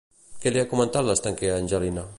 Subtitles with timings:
[0.45, 2.07] Què li ha comentat l'estanquer a Angelina?